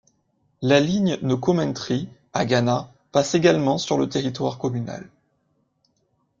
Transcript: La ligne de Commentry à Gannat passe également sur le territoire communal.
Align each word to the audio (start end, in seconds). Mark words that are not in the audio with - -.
La 0.63 0.79
ligne 0.79 1.19
de 1.21 1.35
Commentry 1.35 2.09
à 2.33 2.43
Gannat 2.45 2.91
passe 3.11 3.35
également 3.35 3.77
sur 3.77 3.99
le 3.99 4.09
territoire 4.09 4.57
communal. 4.57 5.07